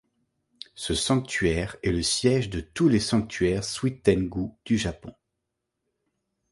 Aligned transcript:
Ce 0.73 0.95
sanctuaire 0.95 1.75
est 1.83 1.91
le 1.91 2.01
siège 2.01 2.49
de 2.49 2.59
tous 2.59 2.89
les 2.89 2.99
sanctuaires 2.99 3.61
Suiten-gū 3.63 4.51
du 4.65 4.79
Japon. 4.79 5.13